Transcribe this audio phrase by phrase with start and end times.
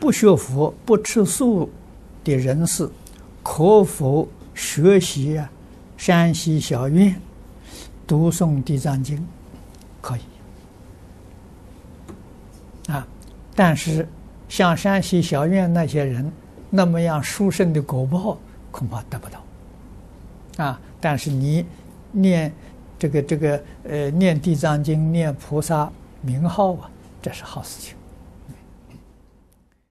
[0.00, 1.68] 不学佛不吃素
[2.22, 2.88] 的人士
[3.42, 5.50] 可否学习啊
[5.96, 7.20] 山西小院
[8.06, 9.26] 读诵地藏经？
[10.00, 10.20] 可以。
[12.92, 13.06] 啊
[13.54, 14.06] 但是
[14.48, 16.30] 像山西小院那些人
[16.70, 18.38] 那么样殊胜的果报
[18.70, 20.64] 恐怕得不到。
[20.64, 21.66] 啊但是你
[22.12, 22.52] 念
[22.98, 25.90] 这个这个呃念地藏经念菩萨
[26.22, 26.88] 名号啊
[27.20, 27.97] 这是好事情。